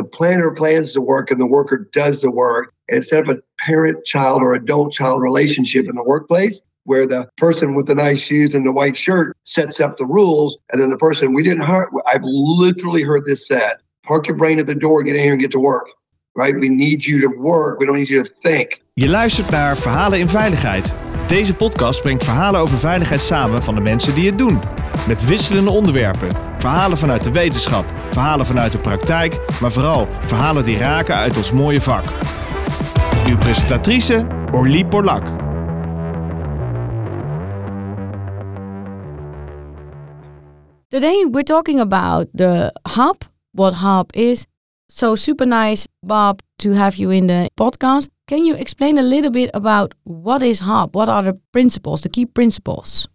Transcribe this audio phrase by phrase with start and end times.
[0.00, 2.72] the planner plans the work and the worker does the work.
[2.88, 7.28] And instead of a parent child or adult child relationship in the workplace, where the
[7.36, 10.88] person with the nice shoes and the white shirt sets up the rules, and then
[10.88, 11.90] the person we didn't hire.
[12.06, 13.74] I've literally heard this said
[14.06, 15.86] park your brain at the door, get in here and get to work.
[16.34, 16.54] Right?
[16.58, 17.78] We need you to work.
[17.78, 18.80] We don't need you to think.
[18.94, 21.09] Je luistert naar Verhalen in Veiligheid.
[21.30, 24.60] Deze podcast brengt verhalen over veiligheid samen van de mensen die het doen.
[25.08, 26.28] Met wisselende onderwerpen.
[26.58, 31.52] Verhalen vanuit de wetenschap, verhalen vanuit de praktijk, maar vooral verhalen die raken uit ons
[31.52, 32.04] mooie vak.
[33.26, 35.26] Uw presentatrice Orlie Borlak.
[40.88, 43.16] Today we're talking about the hub,
[43.50, 44.49] what hub is.
[44.90, 48.08] So super nice, Bob, to have you in the podcast.
[48.26, 50.96] Can you explain a little bit about what is HOP?
[50.96, 53.06] What are the principles, the key principles?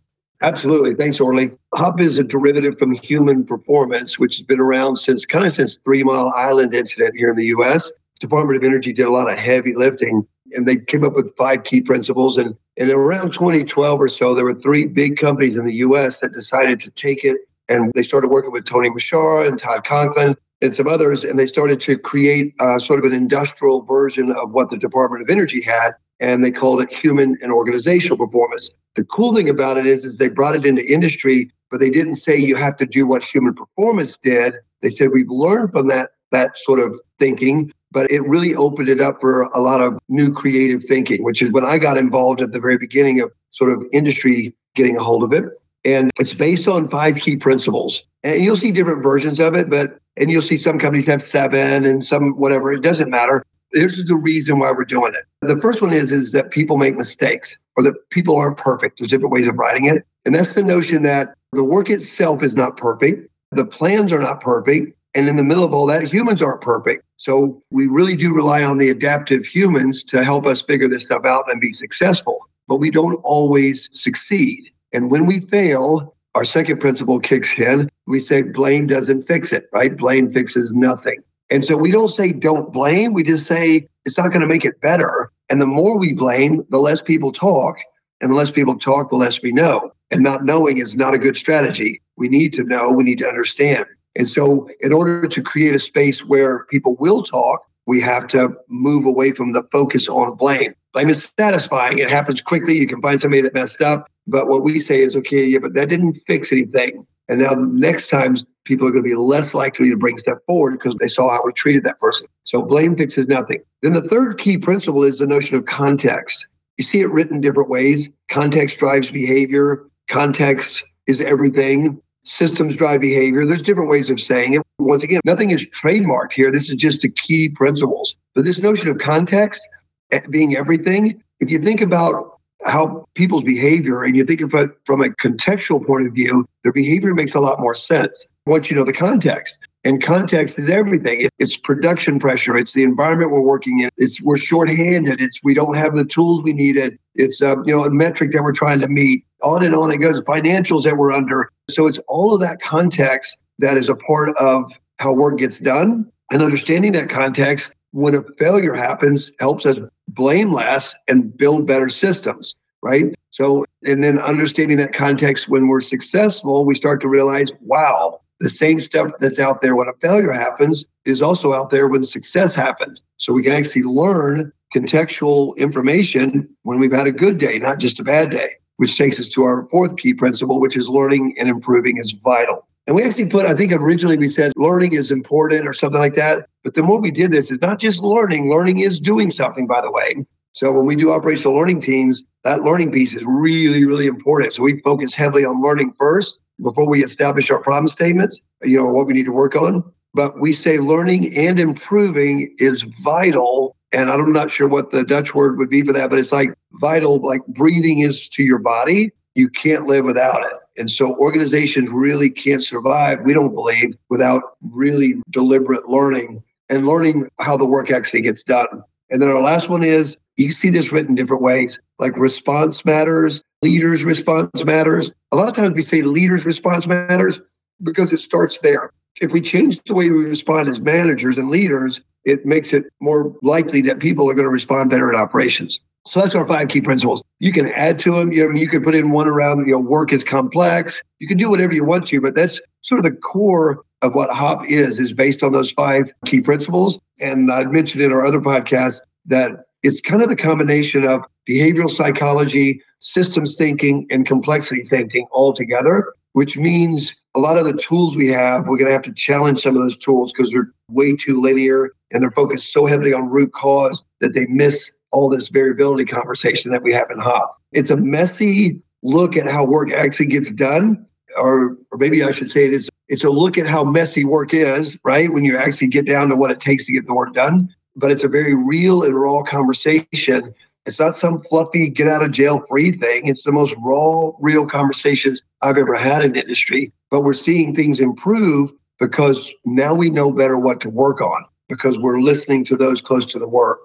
[0.42, 0.96] Absolutely.
[0.96, 1.52] Thanks, Orly.
[1.74, 5.76] HOP is a derivative from human performance, which has been around since kind of since
[5.76, 7.92] Three Mile Island incident here in the U.S.
[8.22, 11.66] Department of Energy did a lot of heavy lifting, and they came up with five
[11.66, 12.38] key principles.
[12.38, 16.22] And, and around 2012 or so, there were three big companies in the U.S.
[16.22, 20.36] that decided to take it and they started working with Tony Muschara and Todd Conklin
[20.66, 24.52] and some others, and they started to create uh, sort of an industrial version of
[24.52, 28.72] what the Department of Energy had, and they called it human and organizational performance.
[28.96, 32.16] The cool thing about it is, is they brought it into industry, but they didn't
[32.16, 34.56] say you have to do what human performance did.
[34.82, 39.00] They said we've learned from that that sort of thinking, but it really opened it
[39.00, 42.52] up for a lot of new creative thinking, which is when I got involved at
[42.52, 45.46] the very beginning of sort of industry getting a hold of it.
[45.86, 48.04] And it's based on five key principles.
[48.24, 51.86] And you'll see different versions of it, but and you'll see some companies have seven
[51.86, 52.74] and some whatever.
[52.74, 53.44] It doesn't matter.
[53.72, 55.26] This is the reason why we're doing it.
[55.48, 59.00] The first one is is that people make mistakes or that people aren't perfect.
[59.00, 60.06] There's different ways of writing it.
[60.24, 63.30] And that's the notion that the work itself is not perfect.
[63.52, 64.98] The plans are not perfect.
[65.14, 67.04] And in the middle of all that, humans aren't perfect.
[67.18, 71.26] So we really do rely on the adaptive humans to help us figure this stuff
[71.26, 72.38] out and be successful.
[72.68, 74.70] But we don't always succeed.
[74.92, 77.90] And when we fail, our second principle kicks in.
[78.06, 79.96] We say blame doesn't fix it, right?
[79.96, 81.24] Blame fixes nothing.
[81.50, 83.14] And so we don't say don't blame.
[83.14, 85.32] We just say it's not going to make it better.
[85.50, 87.78] And the more we blame, the less people talk.
[88.22, 89.92] And the less people talk, the less we know.
[90.12, 92.02] And not knowing is not a good strategy.
[92.18, 93.86] We need to know, we need to understand.
[94.18, 98.56] And so, in order to create a space where people will talk, we have to
[98.70, 100.74] move away from the focus on blame.
[100.94, 102.00] Blame is satisfying.
[102.00, 102.78] It happens quickly.
[102.78, 104.08] You can find somebody that messed up.
[104.28, 107.06] But what we say is, okay, yeah, but that didn't fix anything.
[107.28, 110.74] And now next times people are going to be less likely to bring stuff forward
[110.74, 112.28] because they saw how we treated that person.
[112.44, 113.62] So blame fixes nothing.
[113.82, 116.48] Then the third key principle is the notion of context.
[116.78, 118.10] You see it written different ways.
[118.30, 119.86] Context drives behavior.
[120.10, 122.02] Context is everything.
[122.24, 123.46] Systems drive behavior.
[123.46, 124.62] There's different ways of saying it.
[124.80, 126.52] Once again, nothing is trademarked here.
[126.52, 128.16] This is just the key principles.
[128.34, 129.66] But this notion of context
[130.12, 132.35] eh, being everything, if you think about
[132.66, 136.74] how people's behavior, and you think of it from a contextual point of view, their
[136.74, 139.58] behavior makes a lot more sense once you know the context.
[139.84, 141.30] And context is everything.
[141.38, 142.58] It's production pressure.
[142.58, 143.90] It's the environment we're working in.
[143.98, 145.22] It's we're shorthanded.
[145.22, 146.98] It's we don't have the tools we needed.
[147.14, 149.24] It's um, you know a metric that we're trying to meet.
[149.44, 150.22] On and on it goes.
[150.22, 151.52] Financials that we're under.
[151.70, 156.12] So it's all of that context that is a part of how work gets done.
[156.32, 159.78] And understanding that context when a failure happens helps us
[160.16, 163.14] blame less and build better systems, right?
[163.32, 168.50] So, and then understanding that context when we're successful, we start to realize, wow, the
[168.50, 172.56] same stuff that's out there when a failure happens is also out there when success
[172.56, 173.02] happens.
[173.18, 178.00] So we can actually learn contextual information when we've had a good day, not just
[178.00, 181.48] a bad day, which takes us to our fourth key principle, which is learning and
[181.48, 182.68] improving is vital.
[182.88, 186.16] And we actually put, I think originally we said learning is important or something like
[186.16, 186.48] that.
[186.64, 189.82] But the more we did this, it's not just learning, learning is doing something, by
[189.82, 190.26] the way.
[190.54, 194.54] So when we do operational learning teams, that learning piece is really, really important.
[194.54, 198.86] So we focus heavily on learning first before we establish our problem statements, you know,
[198.86, 199.84] what we need to work on.
[200.14, 203.76] But we say learning and improving is vital.
[203.92, 206.54] And I'm not sure what the Dutch word would be for that, but it's like
[206.74, 209.12] vital, like breathing is to your body.
[209.34, 210.54] You can't live without it.
[210.78, 217.30] And so organizations really can't survive, we don't believe, without really deliberate learning and learning
[217.40, 218.84] how the work actually gets done.
[219.10, 223.42] And then our last one is you see this written different ways, like response matters,
[223.62, 225.12] leaders' response matters.
[225.32, 227.40] A lot of times we say leaders' response matters
[227.84, 228.92] because it starts there.
[229.22, 233.34] If we change the way we respond as managers and leaders, it makes it more
[233.42, 235.80] likely that people are going to respond better in operations.
[236.08, 237.24] So that's our five key principles.
[237.40, 238.32] You can add to them.
[238.32, 241.02] You know, you can put in one around, you know, work is complex.
[241.20, 244.30] You can do whatever you want to, but that's sort of the core of what
[244.30, 247.00] HOP is, is based on those five key principles.
[247.20, 251.90] And I mentioned in our other podcast that it's kind of the combination of behavioral
[251.90, 258.14] psychology, systems thinking, and complexity thinking all together, which means a lot of the tools
[258.14, 261.16] we have, we're going to have to challenge some of those tools because they're way
[261.16, 265.48] too linear and they're focused so heavily on root cause that they miss all this
[265.48, 267.56] variability conversation that we have in HOP.
[267.72, 271.06] It's a messy look at how work actually gets done,
[271.38, 274.54] or, or maybe I should say it is it's a look at how messy work
[274.54, 275.32] is, right?
[275.32, 277.74] When you actually get down to what it takes to get the work done.
[277.96, 280.54] But it's a very real and raw conversation.
[280.86, 283.26] It's not some fluffy get out of jail free thing.
[283.26, 286.94] It's the most raw, real conversations I've ever had in industry.
[287.10, 291.98] But we're seeing things improve because now we know better what to work on because
[291.98, 293.80] we're listening to those close to the work.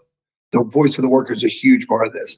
[0.53, 2.37] The voice of the worker is a huge part of this.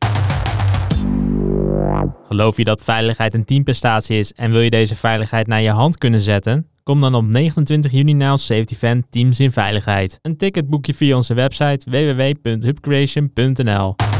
[2.27, 5.99] Geloof je dat veiligheid een teamprestatie is en wil je deze veiligheid naar je hand
[5.99, 6.71] kunnen zetten?
[6.83, 10.19] Kom dan op 29 juni naar safety event Teams in Veiligheid.
[10.23, 14.12] Een ticket boek je via onze website www.hubcreation.nl.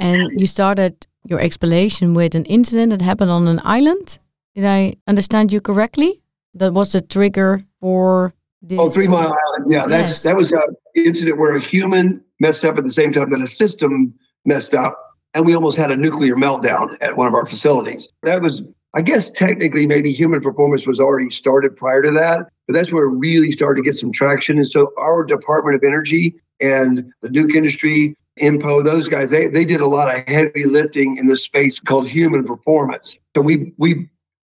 [0.00, 4.18] And you started your explanation with an incident that happened on an island.
[4.54, 6.22] Did I understand you correctly?
[6.54, 8.32] That was the trigger for
[8.62, 8.78] this.
[8.80, 9.70] Oh, Three Mile Island.
[9.70, 10.22] Yeah, that's Yes.
[10.22, 10.60] that was an
[10.96, 14.14] incident where a human messed up at the same time that a system
[14.44, 14.98] messed up,
[15.34, 18.08] and we almost had a nuclear meltdown at one of our facilities.
[18.22, 18.62] That was,
[18.94, 23.04] I guess, technically maybe human performance was already started prior to that, but that's where
[23.04, 24.56] it really started to get some traction.
[24.58, 29.64] And so our Department of Energy and the nuke industry, INPO, those guys, they they
[29.64, 33.18] did a lot of heavy lifting in this space called human performance.
[33.34, 34.08] So we we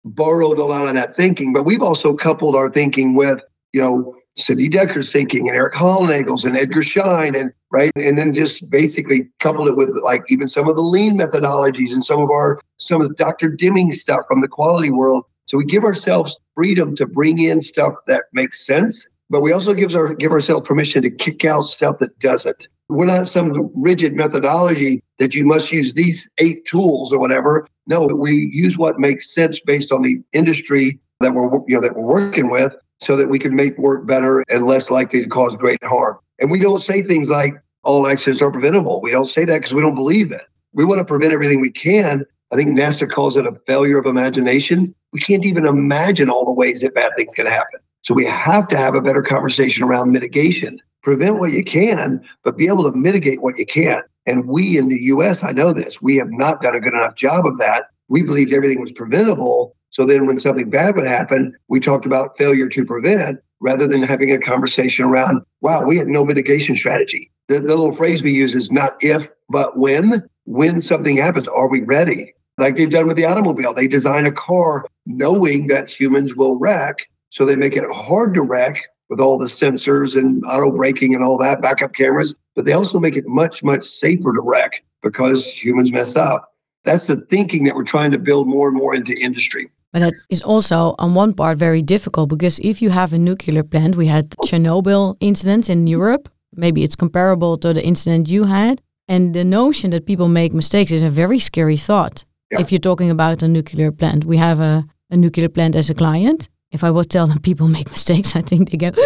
[0.05, 3.43] borrowed a lot of that thinking, but we've also coupled our thinking with,
[3.73, 7.93] you know, Sidney Dekker's thinking and Erik Hollnagels and Edgar Schein and right.
[7.97, 12.05] And then just basically coupled it with like even some of the lean methodologies and
[12.05, 13.49] some of our some of the Dr.
[13.49, 15.25] Deming stuff from the quality world.
[15.47, 19.75] So we give ourselves freedom to bring in stuff that makes sense, but we also
[19.75, 22.67] gives our give ourselves permission to kick out stuff that doesn't.
[22.89, 27.67] We're not some rigid methodology that you must use these eight tools or whatever.
[27.87, 31.97] No, we use what makes sense based on the industry that we're you know that
[31.97, 35.57] we're working with so that we can make work better and less likely to cause
[35.57, 36.19] great harm.
[36.39, 37.55] And we don't say things like
[37.85, 39.01] all accidents are preventable.
[39.03, 40.43] We don't say that because we don't believe it.
[40.73, 42.25] We want to prevent everything we can.
[42.53, 44.95] I think NASA calls it a failure of imagination.
[45.13, 47.81] We can't even imagine all the ways that bad things can happen.
[48.03, 50.79] So we have to have a better conversation around mitigation.
[51.05, 54.05] Prevent what you can, but be able to mitigate what you can't.
[54.27, 57.15] And we in the US, I know this, we have not done a good enough
[57.15, 57.85] job of that.
[58.09, 59.77] We believed everything was preventable.
[59.91, 64.03] So then when something bad would happen, we talked about failure to prevent rather than
[64.03, 67.31] having a conversation around, wow, we had no mitigation strategy.
[67.49, 70.27] The, the little phrase we use is not if, but when.
[70.47, 72.35] When something happens, are we ready?
[72.59, 73.75] Like they've done with the automobile.
[73.75, 76.97] They design a car knowing that humans will wreck.
[77.31, 78.83] So they make it hard to wreck
[79.15, 82.35] with all the sensors and auto braking and all that, backup cameras.
[82.57, 86.53] But they also make it much, much safer to wreck because humans mess up.
[86.83, 89.71] That's the thinking that we're trying to build more and more into industry.
[89.93, 93.63] But that is also on one part very difficult because if you have a nuclear
[93.63, 96.29] plant, we had Chernobyl incidents in Europe.
[96.57, 98.83] Maybe it's comparable to the incident you had.
[99.07, 102.25] And the notion that people make mistakes is a very scary thought.
[102.51, 102.61] Yeah.
[102.63, 105.95] If you're talking about a nuclear plant, we have a, a nuclear plant as a
[105.95, 106.49] client.
[106.75, 108.99] If I would tell them people make mistakes, I think they get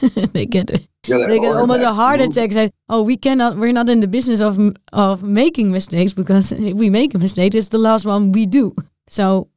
[0.34, 0.70] they get
[1.06, 2.52] Yeah, they get almost a heart attack.
[2.52, 3.56] Say, oh, we cannot.
[3.56, 4.58] We're not in the business of
[4.92, 8.74] of making mistakes because if we make a mistake, it's the last one we do.
[9.08, 9.48] So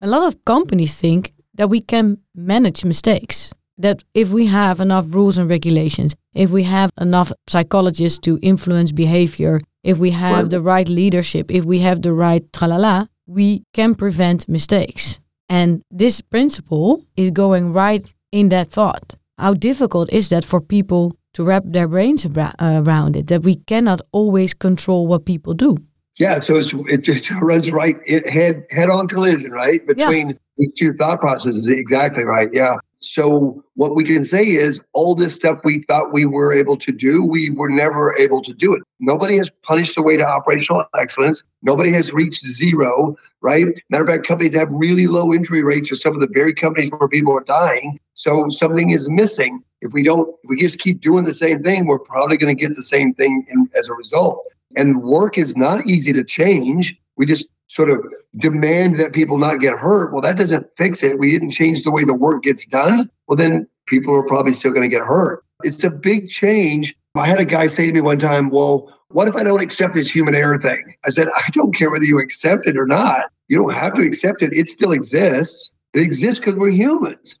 [0.00, 3.52] a lot of companies think that we can manage mistakes.
[3.78, 8.92] That if we have enough rules and regulations, if we have enough psychologists to influence
[8.92, 13.94] behavior, if we have the right leadership, if we have the right tralala, we can
[13.94, 15.20] prevent mistakes.
[15.48, 19.16] And this principle is going right in that thought.
[19.38, 23.26] How difficult is that for people to wrap their brains abra- uh, around it?
[23.28, 25.76] That we cannot always control what people do.
[26.18, 29.86] Yeah, so it's, it just runs right it head head on collision, right?
[29.86, 31.68] Between these two thought processes.
[31.68, 32.48] Exactly right.
[32.52, 32.76] Yeah.
[33.06, 36.92] So what we can say is all this stuff we thought we were able to
[36.92, 38.82] do, we were never able to do it.
[38.98, 41.42] Nobody has punished the way to operational excellence.
[41.62, 43.66] Nobody has reached zero, right?
[43.90, 46.90] Matter of fact, companies have really low injury rates or some of the very companies
[46.90, 47.98] where people are dying.
[48.14, 49.62] So something is missing.
[49.82, 52.60] If we don't, if we just keep doing the same thing, we're probably going to
[52.60, 54.42] get the same thing in, as a result.
[54.74, 56.98] And work is not easy to change.
[57.16, 57.98] We just sort of
[58.38, 60.12] demand that people not get hurt.
[60.12, 61.18] Well, that doesn't fix it.
[61.18, 63.10] We didn't change the way the work gets done.
[63.26, 65.44] Well, then people are probably still going to get hurt.
[65.62, 66.94] It's a big change.
[67.14, 69.94] I had a guy say to me one time, Well, what if I don't accept
[69.94, 70.94] this human error thing?
[71.04, 73.30] I said, I don't care whether you accept it or not.
[73.48, 74.52] You don't have to accept it.
[74.52, 75.70] It still exists.
[75.94, 77.38] It exists because we're humans.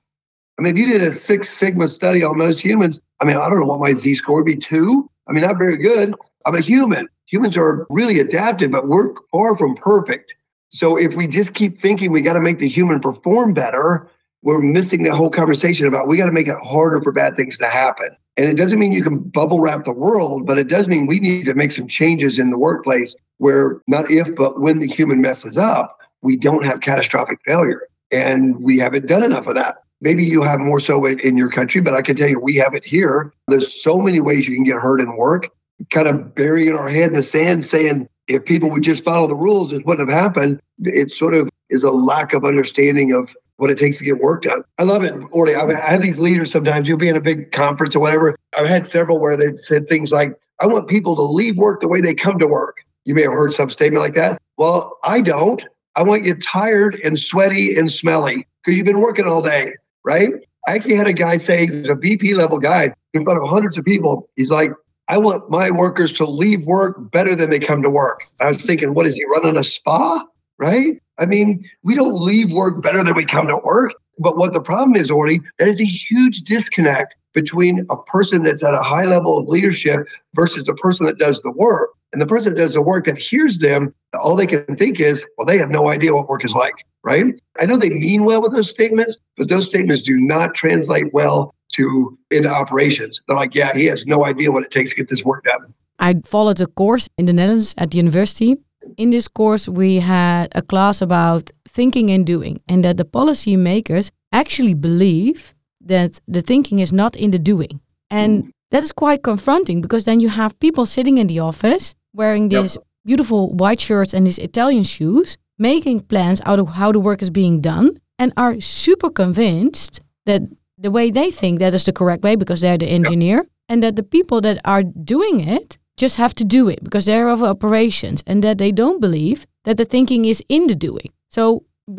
[0.58, 3.48] I mean, if you did a Six Sigma study on most humans, I mean, I
[3.48, 5.10] don't know what my Z score would be two.
[5.28, 6.14] I mean, not very good.
[6.46, 7.08] I'm a human.
[7.26, 10.34] Humans are really adaptive, but we're far from perfect.
[10.68, 14.08] So if we just keep thinking we got to make the human perform better,
[14.42, 17.58] we're missing the whole conversation about we got to make it harder for bad things
[17.58, 18.10] to happen.
[18.36, 21.18] And it doesn't mean you can bubble wrap the world, but it does mean we
[21.18, 25.20] need to make some changes in the workplace where not if, but when the human
[25.20, 27.80] messes up, we don't have catastrophic failure.
[28.12, 29.78] And we haven't done enough of that.
[30.00, 32.74] Maybe you have more so in your country, but I can tell you we have
[32.74, 33.32] it here.
[33.48, 35.48] There's so many ways you can get hurt in work,
[35.92, 39.36] kind of burying our head in the sand saying, if people would just follow the
[39.36, 40.60] rules, it wouldn't have happened.
[40.80, 44.42] It sort of is a lack of understanding of what it takes to get work
[44.42, 44.62] done.
[44.78, 45.54] I love it, Orly.
[45.54, 46.88] I've had these leaders sometimes.
[46.88, 48.36] You'll be in a big conference or whatever.
[48.56, 51.88] I've had several where they've said things like, I want people to leave work the
[51.88, 52.78] way they come to work.
[53.04, 54.40] You may have heard some statement like that.
[54.56, 55.64] Well, I don't.
[55.94, 60.32] I want you tired and sweaty and smelly because you've been working all day, right?
[60.66, 63.84] I actually had a guy say, a VP level guy in front of hundreds of
[63.84, 64.28] people.
[64.36, 64.72] He's like,
[65.08, 68.24] I want my workers to leave work better than they come to work.
[68.40, 70.24] I was thinking, what is he running a spa?
[70.58, 71.00] Right?
[71.18, 73.92] I mean, we don't leave work better than we come to work.
[74.18, 78.64] But what the problem is, Orly, that is a huge disconnect between a person that's
[78.64, 81.90] at a high level of leadership versus the person that does the work.
[82.12, 85.24] And the person that does the work that hears them, all they can think is,
[85.36, 87.34] well, they have no idea what work is like, right?
[87.60, 91.54] I know they mean well with those statements, but those statements do not translate well
[91.76, 93.20] to into operations.
[93.26, 95.74] They're like, yeah, he has no idea what it takes to get this work done.
[95.98, 98.56] I followed a course in the Netherlands at the university
[98.96, 103.56] in this course, we had a class about thinking and doing, and that the policy
[103.56, 107.80] makers actually believe that the thinking is not in the doing.
[108.10, 108.50] And mm.
[108.70, 112.76] that is quite confronting because then you have people sitting in the office wearing these
[112.76, 112.84] yep.
[113.04, 117.30] beautiful white shirts and these Italian shoes, making plans out of how the work is
[117.30, 120.42] being done, and are super convinced that
[120.86, 123.46] the way they think that is the correct way because they're the engineer, yep.
[123.70, 127.30] and that the people that are doing it just have to do it because they're
[127.34, 131.08] of operations and that they don't believe that the thinking is in the doing.
[131.36, 131.42] So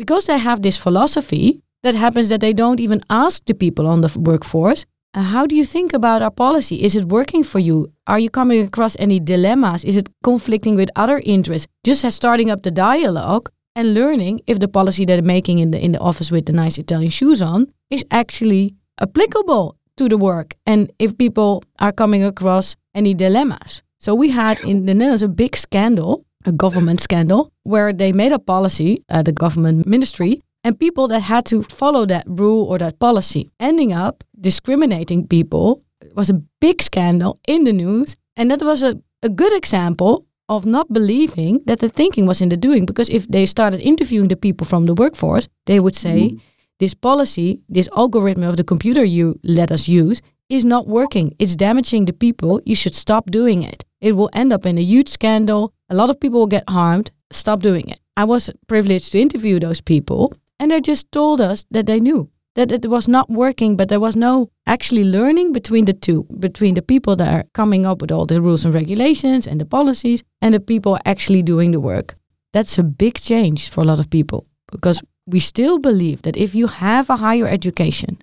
[0.02, 1.46] because they have this philosophy,
[1.82, 5.54] that happens that they don't even ask the people on the workforce, uh, how do
[5.54, 6.76] you think about our policy?
[6.82, 7.92] Is it working for you?
[8.06, 9.84] Are you coming across any dilemmas?
[9.84, 11.66] Is it conflicting with other interests?
[11.84, 15.78] Just as starting up the dialogue and learning if the policy they're making in the
[15.78, 20.56] in the office with the nice Italian shoes on is actually applicable to the work
[20.66, 23.82] and if people are coming across any dilemmas.
[24.00, 28.32] So we had in the Netherlands a big scandal, a government scandal, where they made
[28.32, 32.78] a policy, uh, the government ministry, and people that had to follow that rule or
[32.78, 35.82] that policy, ending up discriminating people.
[36.14, 38.92] Was a big scandal in the news, and that was a,
[39.22, 42.86] a good example of not believing that the thinking was in the doing.
[42.86, 46.40] Because if they started interviewing the people from the workforce, they would say, mm.
[46.78, 51.34] This policy, this algorithm of the computer you let us use, is not working.
[51.38, 52.60] It's damaging the people.
[52.64, 53.84] You should stop doing it.
[54.00, 55.74] It will end up in a huge scandal.
[55.90, 57.10] A lot of people will get harmed.
[57.32, 58.00] Stop doing it.
[58.16, 62.30] I was privileged to interview those people, and they just told us that they knew
[62.54, 66.74] that it was not working, but there was no actually learning between the two, between
[66.74, 70.22] the people that are coming up with all the rules and regulations and the policies,
[70.42, 72.16] and the people actually doing the work.
[72.52, 76.54] That's a big change for a lot of people because we still believe that if
[76.54, 78.18] you have a higher education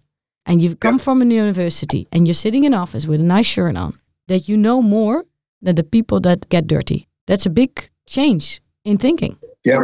[0.46, 3.78] and you've come from a university and you're sitting in office with a nice shirt
[3.78, 3.94] on,
[4.28, 5.26] that you know more
[5.62, 7.08] than the people that get dirty.
[7.28, 9.38] That's a big change in thinking.
[9.64, 9.80] Yeah.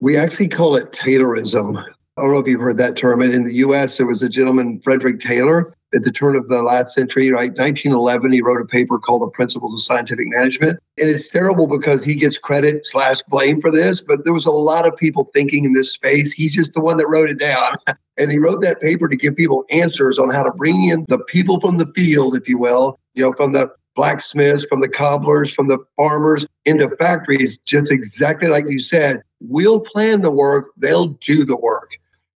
[0.00, 1.84] We actually call it Taylorism.
[2.16, 3.22] I don't know if you've heard that term.
[3.22, 6.94] In the US, there was a gentleman, Frederick Taylor, at the turn of the last
[6.94, 7.50] century, right?
[7.50, 10.78] 1911, he wrote a paper called The Principles of Scientific Management.
[10.96, 14.52] And it's terrible because he gets credit slash blame for this, but there was a
[14.52, 16.30] lot of people thinking in this space.
[16.30, 17.76] He's just the one that wrote it down.
[18.16, 21.18] And he wrote that paper to give people answers on how to bring in the
[21.18, 25.52] people from the field, if you will, you know, from the blacksmiths, from the cobblers,
[25.52, 29.20] from the farmers into factories, just exactly like you said.
[29.40, 31.90] We'll plan the work, they'll do the work.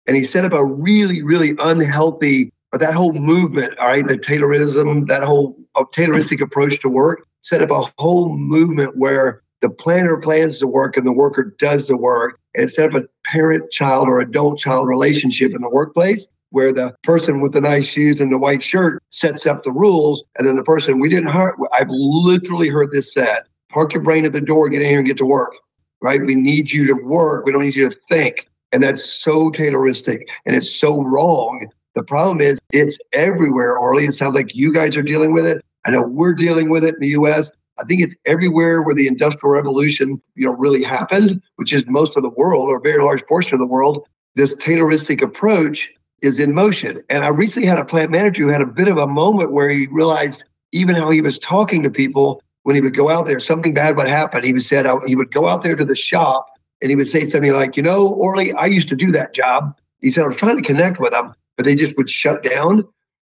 [0.06, 5.06] And he set up a really, really unhealthy, that whole movement, all right, the Taylorism,
[5.08, 10.16] that whole uh, Tayloristic approach to work, set up a whole movement where the planner
[10.18, 12.38] plans the work and the worker does the work.
[12.54, 16.94] And set up a parent child or adult child relationship in the workplace where the
[17.02, 20.24] person with the nice shoes and the white shirt sets up the rules.
[20.38, 24.24] And then the person we didn't hire, I've literally heard this said park your brain
[24.24, 25.52] at the door, get in here and get to work,
[26.00, 26.18] right?
[26.24, 27.44] We need you to work.
[27.44, 28.48] We don't need you to think.
[28.72, 31.68] And that's so Tayloristic and it's so wrong.
[31.94, 34.06] The problem is it's everywhere, Orly.
[34.06, 35.64] It sounds like you guys are dealing with it.
[35.84, 37.50] I know we're dealing with it in the US.
[37.78, 42.16] I think it's everywhere where the industrial revolution, you know, really happened, which is most
[42.16, 44.06] of the world or a very large portion of the world.
[44.34, 45.90] This Tayloristic approach
[46.22, 47.02] is in motion.
[47.08, 49.68] And I recently had a plant manager who had a bit of a moment where
[49.68, 53.38] he realized even how he was talking to people when he would go out there,
[53.38, 54.42] something bad would happen.
[54.42, 56.48] He would said he would go out there to the shop
[56.80, 59.76] and he would say something like, "You know, Orly, I used to do that job."
[60.00, 62.84] He said I was trying to connect with them, but they just would shut down.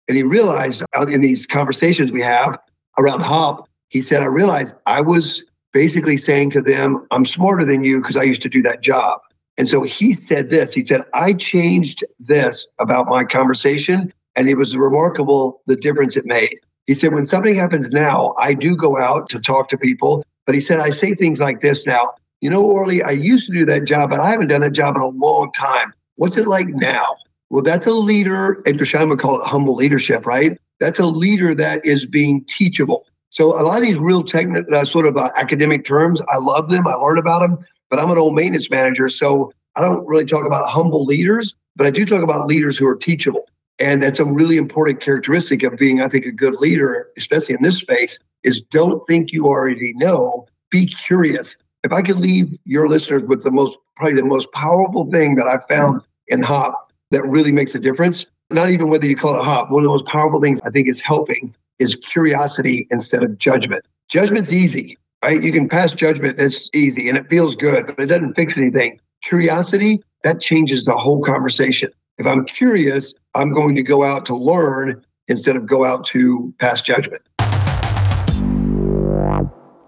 [0.06, 2.58] And he realized in these conversations we have
[2.98, 7.84] around Hop, he said, "I realized I was basically saying to them, I'm smarter than
[7.84, 9.20] you because I used to do that job."
[9.56, 10.72] And so he said this.
[10.72, 16.26] He said, "I changed this about my conversation, and it was remarkable the difference it
[16.26, 20.24] made." He said, when something happens now, I do go out to talk to people.
[20.46, 22.12] But he said, I say things like this now.
[22.40, 24.96] You know, Orly, I used to do that job, but I haven't done that job
[24.96, 25.92] in a long time.
[26.16, 27.06] What's it like now?
[27.50, 30.58] Well, that's a leader, Edgar Schein would call it humble leadership, right?
[30.80, 33.04] That's a leader that is being teachable.
[33.30, 36.70] So a lot of these real technical, uh, sort of uh, academic terms, I love
[36.70, 36.86] them.
[36.86, 40.44] I learn about them, but I'm an old maintenance manager, so I don't really talk
[40.44, 43.44] about humble leaders, but I do talk about leaders who are teachable.
[43.78, 47.62] And that's a really important characteristic of being, I think, a good leader, especially in
[47.62, 50.46] this space, is don't think you already know.
[50.70, 51.56] Be curious.
[51.84, 55.46] If I could leave your listeners with the most, probably the most powerful thing that
[55.46, 59.44] I found in HOP that really makes a difference, not even whether you call it
[59.44, 63.38] HOP, one of the most powerful things I think is helping is curiosity instead of
[63.38, 63.84] judgment.
[64.08, 65.42] Judgment's easy, right?
[65.42, 69.00] You can pass judgment, it's easy and it feels good, but it doesn't fix anything.
[69.24, 71.90] Curiosity, that changes the whole conversation.
[72.18, 76.52] If I'm curious, I'm going to go out to learn instead of go out to
[76.58, 77.22] pass judgment.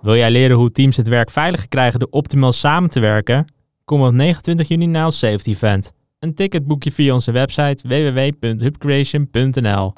[0.01, 3.53] Wil jij leren hoe teams het werk veiliger krijgen door optimaal samen te werken?
[3.85, 5.93] Kom op 29 juni naar ons Safety Event.
[6.19, 9.93] Een ticket boek je via onze website www.hubcreation.nl.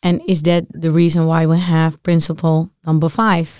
[0.00, 3.50] And is that the reason why we have principle number five?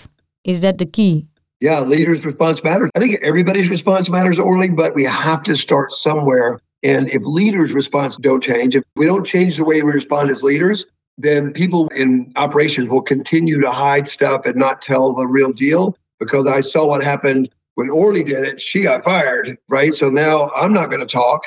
[0.41, 1.27] Is that the key?
[1.57, 2.89] Yeah, leaders' response matters.
[2.97, 6.59] I think everybody's response matters, Orly, but we have to start somewhere.
[6.83, 10.43] And if leaders' response don't change, if we don't change the way we respond as
[10.43, 10.85] leaders,
[11.17, 15.97] then people in operations will continue to hide stuff and not tell the real deal.
[16.19, 19.93] Because I saw what happened when Orly did it, she got fired, right?
[19.93, 21.41] So now I'm not going to talk.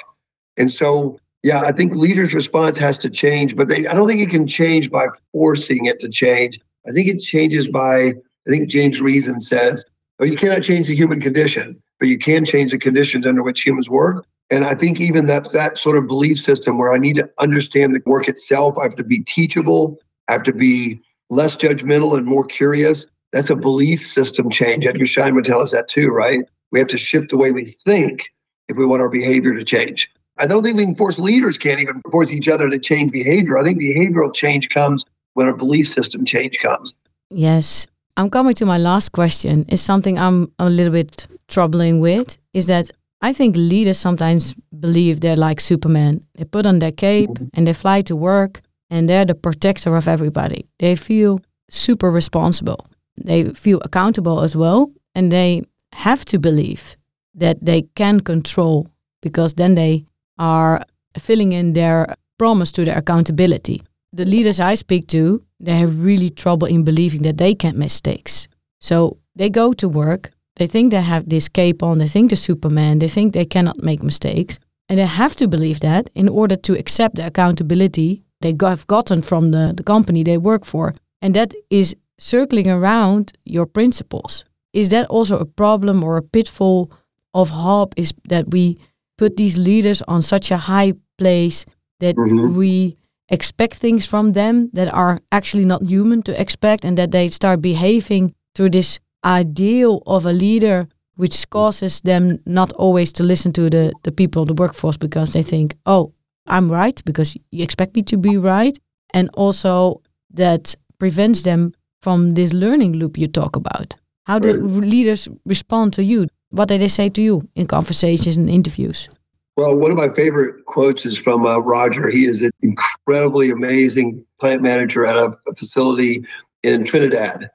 [0.56, 4.20] And so, yeah, I think leaders' response has to change, but they, I don't think
[4.20, 6.60] it can change by forcing it to change.
[6.86, 9.84] I think it changes by, I think James Reason says,
[10.20, 13.62] oh, you cannot change the human condition, but you can change the conditions under which
[13.62, 14.26] humans work.
[14.50, 17.94] And I think even that that sort of belief system where I need to understand
[17.94, 22.26] the work itself, I have to be teachable, I have to be less judgmental and
[22.26, 23.06] more curious.
[23.32, 24.86] That's a belief system change.
[24.86, 26.40] Edgar Schein would tell us that too, right?
[26.70, 28.30] We have to shift the way we think
[28.68, 30.10] if we want our behavior to change.
[30.38, 33.58] I don't think we can force leaders can't even force each other to change behavior.
[33.58, 36.94] I think behavioral change comes when our belief system change comes.
[37.30, 37.86] Yes.
[38.16, 39.64] I'm coming to my last question.
[39.68, 45.20] Is something I'm a little bit troubling with is that I think leaders sometimes believe
[45.20, 46.24] they're like Superman.
[46.34, 47.46] They put on their cape mm-hmm.
[47.54, 50.66] and they fly to work and they're the protector of everybody.
[50.78, 52.86] They feel super responsible.
[53.16, 56.96] They feel accountable as well and they have to believe
[57.34, 58.86] that they can control
[59.20, 60.04] because then they
[60.38, 60.84] are
[61.18, 63.82] filling in their promise to their accountability.
[64.12, 67.86] The leaders I speak to, they have really trouble in believing that they can make
[67.86, 68.48] mistakes.
[68.80, 72.36] So they go to work, they think they have this cape on, they think they're
[72.36, 74.58] Superman, they think they cannot make mistakes.
[74.88, 79.22] And they have to believe that in order to accept the accountability they have gotten
[79.22, 80.94] from the, the company they work for.
[81.20, 84.44] And that is circling around your principles.
[84.72, 86.90] Is that also a problem or a pitfall
[87.34, 87.94] of HOP?
[87.96, 88.78] Is that we
[89.16, 91.66] put these leaders on such a high place
[92.00, 92.56] that mm-hmm.
[92.56, 92.96] we
[93.28, 97.60] expect things from them that are actually not human to expect and that they start
[97.60, 103.68] behaving to this ideal of a leader which causes them not always to listen to
[103.68, 106.12] the, the people the workforce because they think, oh,
[106.46, 108.78] I'm right because you expect me to be right.
[109.12, 110.00] And also
[110.34, 113.96] that prevents them from this learning loop you talk about.
[114.26, 116.28] How do leaders respond to you?
[116.50, 119.08] What do they say to you in conversations and interviews?
[119.56, 122.10] Well, one of my favorite quotes is from uh, Roger.
[122.10, 126.24] He is an incredibly amazing plant manager at a, a facility
[126.62, 127.50] in Trinidad.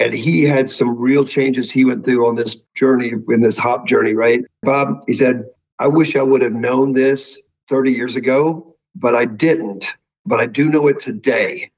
[0.00, 3.86] And he had some real changes he went through on this journey, in this hop
[3.86, 4.44] journey, right?
[4.62, 5.44] Bob, he said,
[5.80, 9.86] I wish I would have known this 30 years ago, but I didn't.
[10.24, 11.70] But I do know it today,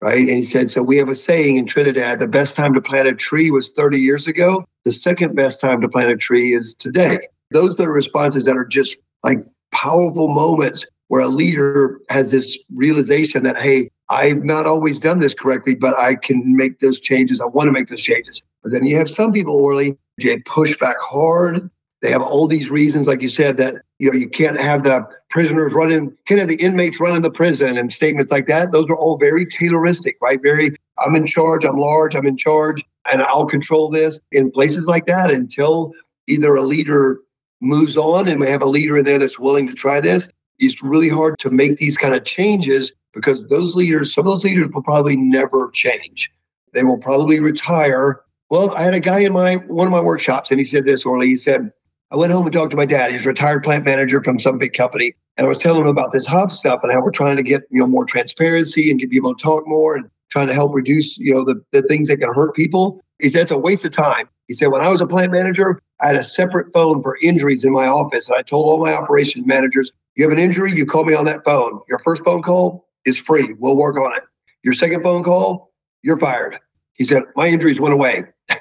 [0.00, 0.20] right?
[0.20, 3.08] And he said, So we have a saying in Trinidad the best time to plant
[3.08, 4.64] a tree was 30 years ago.
[4.84, 7.18] The second best time to plant a tree is today.
[7.50, 9.38] Those are responses that are just like
[9.72, 15.34] powerful moments where a leader has this realization that, hey, I've not always done this
[15.34, 17.40] correctly, but I can make those changes.
[17.40, 18.40] I want to make those changes.
[18.62, 21.70] But then you have some people, Orly, they push back hard.
[22.02, 25.06] They have all these reasons, like you said, that you know you can't have the
[25.30, 28.70] prisoners running, can't have the inmates running the prison, and statements like that.
[28.70, 30.40] Those are all very Tayloristic, right?
[30.42, 34.20] Very, I'm in charge, I'm large, I'm in charge, and I'll control this.
[34.30, 35.92] In places like that, until
[36.26, 37.20] either a leader
[37.60, 40.82] moves on and we have a leader in there that's willing to try this, it's
[40.82, 44.70] really hard to make these kind of changes because those leaders, some of those leaders
[44.72, 46.30] will probably never change.
[46.72, 48.20] They will probably retire.
[48.50, 51.04] Well, I had a guy in my one of my workshops, and he said this,
[51.04, 51.28] Orly.
[51.28, 51.72] He said,
[52.12, 53.12] I went home and talked to my dad.
[53.12, 55.14] He's a retired plant manager from some big company.
[55.36, 57.62] And I was telling him about this HOP stuff and how we're trying to get,
[57.70, 61.18] you know, more transparency and get people to talk more and trying to help reduce,
[61.18, 63.00] you know, the, the things that can hurt people.
[63.20, 64.28] He said it's a waste of time.
[64.46, 67.64] He said, when I was a plant manager, I had a separate phone for injuries
[67.64, 68.28] in my office.
[68.28, 71.26] And I told all my operations managers, you have an injury, you call me on
[71.26, 71.80] that phone.
[71.88, 73.54] Your first phone call is free.
[73.58, 74.22] We'll work on it.
[74.64, 76.58] Your second phone call, you're fired.
[76.94, 78.24] He said, my injuries went away.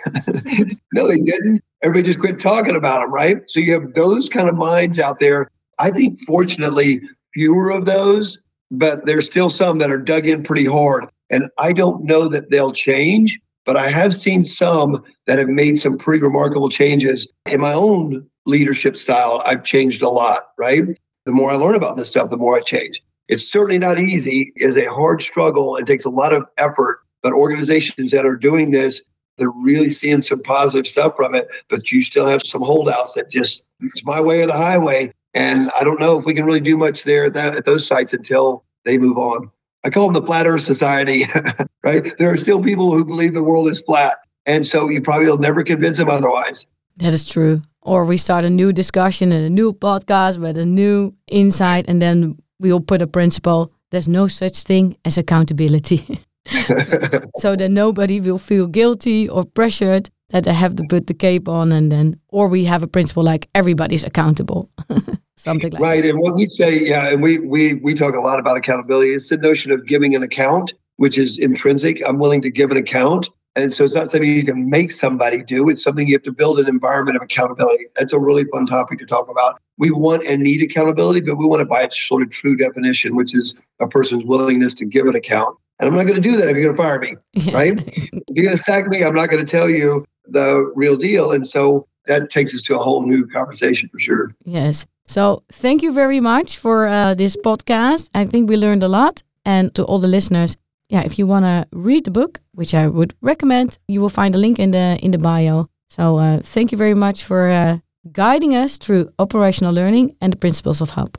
[0.94, 1.64] no, they didn't.
[1.82, 3.38] Everybody just quit talking about them, right?
[3.48, 5.50] So you have those kind of minds out there.
[5.80, 7.02] I think, fortunately,
[7.34, 8.38] fewer of those,
[8.72, 11.06] but there's still some that are dug in pretty hard.
[11.30, 15.80] And I don't know that they'll change, but I have seen some that have made
[15.80, 17.28] some pretty remarkable changes.
[17.46, 20.84] In my own leadership style, I've changed a lot, right?
[21.26, 23.02] The more I learn about this stuff, the more I change.
[23.28, 24.54] It's certainly not easy.
[24.56, 25.76] It's a hard struggle.
[25.78, 27.00] It takes a lot of effort.
[27.24, 29.02] But organizations that are doing this,
[29.38, 31.48] they're really seeing some positive stuff from it.
[31.70, 35.12] But you still have some holdouts that just, it's my way or the highway.
[35.34, 37.86] And I don't know if we can really do much there at, that, at those
[37.86, 39.50] sites until they move on.
[39.84, 41.26] I call them the Flat Earth Society,
[41.84, 42.18] right?
[42.18, 44.18] There are still people who believe the world is flat.
[44.46, 46.66] And so you probably will never convince them otherwise.
[46.98, 47.64] That is true.
[47.86, 52.02] Or we start a new discussion and a new podcast with a new insight, and
[52.02, 53.72] then we will put a principle.
[53.92, 56.20] There's no such thing as accountability.
[57.38, 61.48] so that nobody will feel guilty or pressured that they have to put the cape
[61.48, 64.70] on and then or we have a principle like everybody's accountable
[65.38, 66.10] something like right that.
[66.10, 69.30] and what we say yeah and we we we talk a lot about accountability it's
[69.30, 73.30] the notion of giving an account which is intrinsic i'm willing to give an account
[73.56, 76.32] and so it's not something you can make somebody do it's something you have to
[76.32, 80.26] build an environment of accountability that's a really fun topic to talk about we want
[80.26, 83.56] and need accountability but we want it by its sort of true definition which is
[83.80, 86.56] a person's willingness to give an account and I'm not going to do that if
[86.56, 87.16] you're going to fire me,
[87.52, 87.78] right?
[87.86, 91.32] if you're going to sack me, I'm not going to tell you the real deal.
[91.32, 94.32] And so that takes us to a whole new conversation for sure.
[94.44, 94.86] Yes.
[95.08, 98.10] So thank you very much for uh, this podcast.
[98.14, 99.22] I think we learned a lot.
[99.44, 100.58] And to all the listeners,
[100.90, 104.36] yeah, if you want to read the book, which I would recommend, you will find
[104.36, 105.68] a link in the in the bio.
[105.90, 107.78] So uh, thank you very much for uh,
[108.12, 111.18] guiding us through operational learning and the principles of HOP.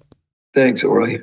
[0.54, 1.22] Thanks, Orly.